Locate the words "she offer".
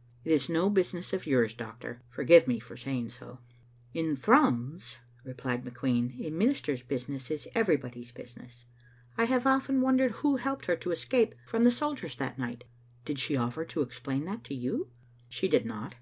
13.18-13.66